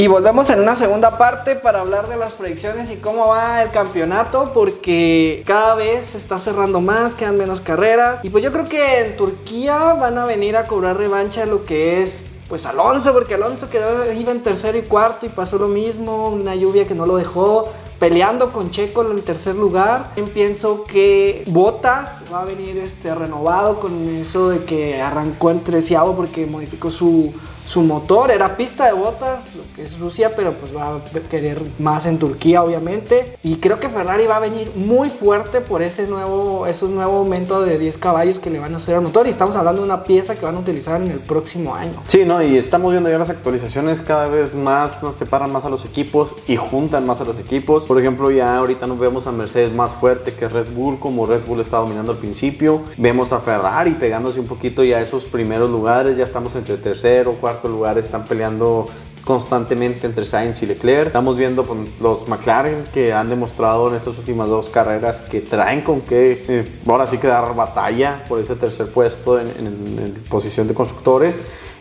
[0.00, 3.70] Y volvemos en una segunda parte para hablar de las predicciones y cómo va el
[3.70, 8.24] campeonato, porque cada vez se está cerrando más, quedan menos carreras.
[8.24, 12.02] Y pues yo creo que en Turquía van a venir a cobrar revancha lo que
[12.02, 16.30] es pues Alonso, porque Alonso quedó, iba en tercero y cuarto y pasó lo mismo,
[16.30, 17.68] una lluvia que no lo dejó
[18.00, 20.12] peleando con Checo en el tercer lugar.
[20.34, 26.16] Pienso que Bottas va a venir este, renovado con eso de que arrancó en treceavo
[26.16, 27.32] porque modificó su,
[27.70, 28.32] su motor.
[28.32, 31.00] Era pista de botas, lo que es Rusia, pero pues va a
[31.30, 33.36] querer más en Turquía, obviamente.
[33.44, 37.62] Y creo que Ferrari va a venir muy fuerte por ese nuevo, esos nuevo aumento
[37.62, 39.28] de 10 caballos que le van a hacer al motor.
[39.28, 42.02] Y estamos hablando de una pieza que van a utilizar en el próximo año.
[42.08, 42.42] Sí, ¿no?
[42.42, 46.32] Y estamos viendo ya las actualizaciones cada vez más, nos separan más a los equipos
[46.48, 47.84] y juntan más a los equipos.
[47.90, 51.44] Por ejemplo, ya ahorita nos vemos a Mercedes más fuerte que Red Bull, como Red
[51.44, 52.82] Bull está dominando al principio.
[52.96, 56.16] Vemos a Ferrari pegándose un poquito ya a esos primeros lugares.
[56.16, 58.86] Ya estamos entre tercero, cuarto lugares están peleando
[59.24, 61.08] constantemente entre Sainz y Leclerc.
[61.08, 61.66] Estamos viendo
[62.00, 66.64] los McLaren que han demostrado en estas últimas dos carreras que traen con que eh,
[66.86, 71.34] ahora sí que dar batalla por ese tercer puesto en, en, posición de constructores.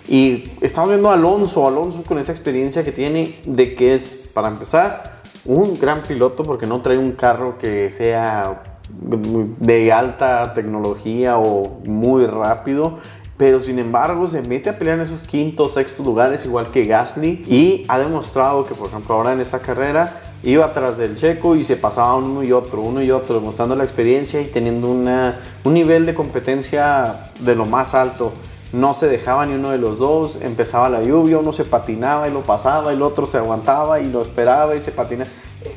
[0.08, 4.48] Y estamos viendo a Alonso, Alonso con esa experiencia que tiene de que es, para
[4.48, 11.80] empezar, un gran piloto porque no trae un carro que sea de alta tecnología o
[11.86, 12.98] muy rápido
[13.40, 17.46] pero sin embargo se mete a pelear en esos quintos, sextos lugares, igual que Gasly,
[17.48, 20.12] y ha demostrado que, por ejemplo, ahora en esta carrera
[20.44, 23.86] iba atrás del checo y se pasaba uno y otro, uno y otro, demostrando la
[23.86, 28.34] experiencia y teniendo un nivel de competencia de lo más alto.
[28.72, 32.32] No se dejaba ni uno de los dos, empezaba la lluvia, uno se patinaba y
[32.32, 35.28] lo pasaba, el otro se aguantaba y lo esperaba y se patinaba.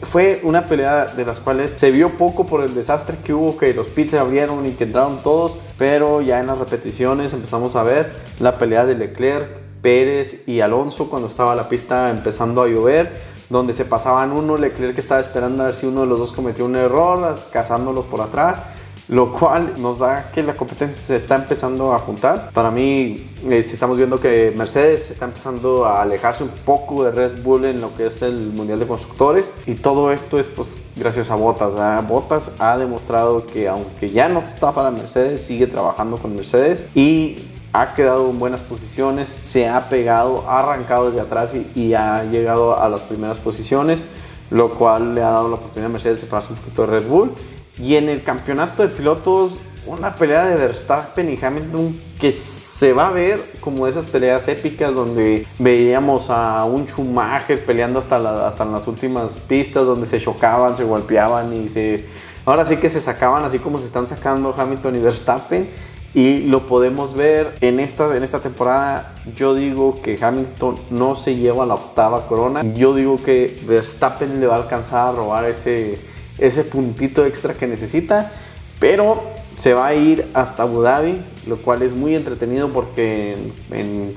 [0.03, 3.73] Fue una pelea de las cuales se vio poco por el desastre que hubo, que
[3.73, 7.83] los pits se abrieron y que entraron todos, pero ya en las repeticiones empezamos a
[7.83, 9.48] ver la pelea de Leclerc,
[9.81, 14.95] Pérez y Alonso cuando estaba la pista empezando a llover, donde se pasaban uno, Leclerc
[14.95, 18.20] que estaba esperando a ver si uno de los dos cometió un error, cazándolos por
[18.20, 18.61] atrás
[19.08, 22.51] lo cual nos da que la competencia se está empezando a juntar.
[22.52, 27.42] Para mí, eh, estamos viendo que Mercedes está empezando a alejarse un poco de Red
[27.42, 31.30] Bull en lo que es el Mundial de Constructores y todo esto es pues gracias
[31.30, 31.70] a Bottas.
[31.70, 32.02] ¿verdad?
[32.07, 37.36] Bottas ha demostrado que aunque ya no está para Mercedes, sigue trabajando con Mercedes y
[37.73, 42.23] ha quedado en buenas posiciones, se ha pegado, ha arrancado desde atrás y, y ha
[42.24, 44.02] llegado a las primeras posiciones,
[44.51, 47.08] lo cual le ha dado la oportunidad a Mercedes de separarse un poquito de Red
[47.08, 47.30] Bull
[47.79, 53.09] y en el campeonato de pilotos, una pelea de Verstappen y Hamilton que se va
[53.09, 58.73] a ver como esas peleas épicas donde veíamos a un Schumacher peleando hasta, hasta en
[58.73, 62.05] las últimas pistas, donde se chocaban, se golpeaban y se...
[62.45, 65.71] Ahora sí que se sacaban así como se están sacando Hamilton y Verstappen
[66.15, 69.15] y lo podemos ver en esta, en esta temporada.
[69.35, 72.63] Yo digo que Hamilton no se lleva la octava corona.
[72.75, 75.99] Yo digo que Verstappen le va a alcanzar a robar ese,
[76.39, 78.33] ese puntito extra que necesita,
[78.79, 79.23] pero
[79.57, 83.37] se va a ir hasta Abu Dhabi, lo cual es muy entretenido porque
[83.70, 84.15] en,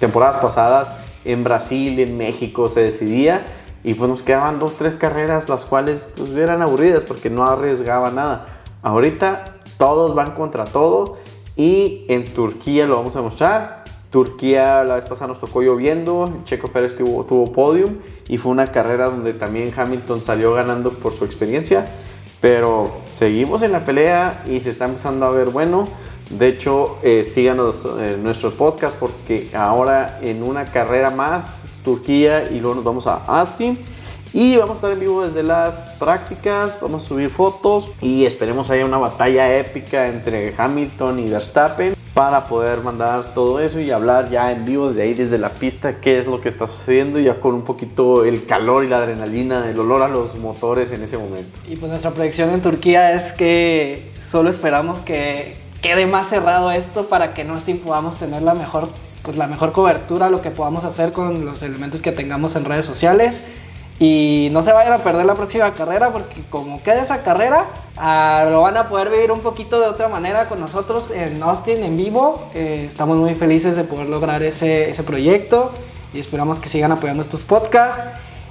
[0.00, 0.88] temporadas pasadas
[1.24, 3.46] en Brasil, en México se decidía
[3.84, 8.10] y pues nos quedaban dos, tres carreras las cuales pues eran aburridas porque no arriesgaba
[8.10, 8.62] nada.
[8.82, 9.44] Ahorita
[9.78, 11.16] todos van contra todo
[11.56, 13.81] y en Turquía lo vamos a mostrar.
[14.12, 17.96] Turquía la vez pasada nos tocó lloviendo, Checo Pérez tuvo, tuvo podium
[18.28, 21.86] y fue una carrera donde también Hamilton salió ganando por su experiencia,
[22.42, 25.88] pero seguimos en la pelea y se está empezando a ver bueno.
[26.28, 32.60] De hecho, eh, síganos en nuestro podcast porque ahora en una carrera más Turquía y
[32.60, 33.78] luego nos vamos a Austin.
[34.34, 38.70] Y vamos a estar en vivo desde las prácticas, vamos a subir fotos y esperemos
[38.70, 44.28] haya una batalla épica entre Hamilton y Verstappen para poder mandar todo eso y hablar
[44.28, 47.40] ya en vivo desde ahí, desde la pista, qué es lo que está sucediendo, ya
[47.40, 51.16] con un poquito el calor y la adrenalina, el olor a los motores en ese
[51.16, 51.58] momento.
[51.66, 57.06] Y pues nuestra predicción en Turquía es que solo esperamos que quede más cerrado esto
[57.06, 58.88] para que no podamos tener la mejor,
[59.22, 62.84] pues la mejor cobertura, lo que podamos hacer con los elementos que tengamos en redes
[62.84, 63.46] sociales.
[63.98, 67.66] Y no se vayan a perder la próxima carrera porque como queda esa carrera,
[67.96, 71.82] ah, lo van a poder vivir un poquito de otra manera con nosotros en Austin
[71.84, 72.42] en vivo.
[72.54, 75.72] Eh, estamos muy felices de poder lograr ese, ese proyecto
[76.12, 78.02] y esperamos que sigan apoyando estos podcasts.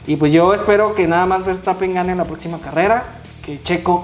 [0.08, 3.04] Y pues yo espero que nada más Verstappen gane la próxima carrera,
[3.46, 4.04] que Checo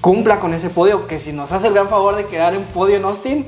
[0.00, 2.96] cumpla con ese podio, que si nos hace el gran favor de quedar en podio
[2.96, 3.46] en Austin.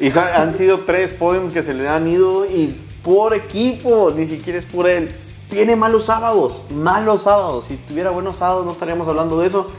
[0.00, 4.58] y han sido tres podios que se le han ido y por equipo, ni siquiera
[4.58, 5.10] es por él
[5.48, 7.66] tiene malos sábados, malos sábados.
[7.66, 9.70] Si tuviera buenos sábados no estaríamos hablando de eso.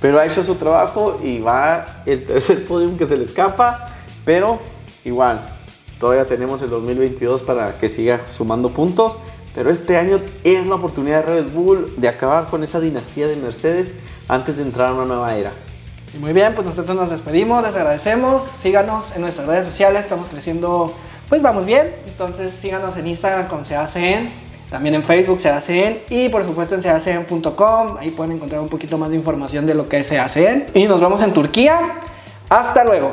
[0.00, 3.88] Pero ha hecho su trabajo y va el tercer podium que se le escapa.
[4.24, 4.58] Pero
[5.04, 5.46] igual,
[5.98, 9.16] todavía tenemos el 2022 para que siga sumando puntos.
[9.54, 13.36] Pero este año es la oportunidad de Red Bull de acabar con esa dinastía de
[13.36, 13.94] Mercedes
[14.28, 15.52] antes de entrar a una nueva era.
[16.20, 18.42] Muy bien, pues nosotros nos despedimos, les agradecemos.
[18.42, 20.92] Síganos en nuestras redes sociales, estamos creciendo,
[21.28, 21.92] pues vamos bien.
[22.06, 24.28] Entonces síganos en Instagram con SEACN,
[24.70, 27.98] también en Facebook SEACN y por supuesto en SEACN.com.
[27.98, 30.66] Ahí pueden encontrar un poquito más de información de lo que es SEACN.
[30.74, 32.00] Y nos vemos en Turquía.
[32.48, 33.12] Hasta luego.